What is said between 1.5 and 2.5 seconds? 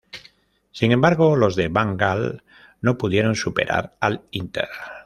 de Van Gaal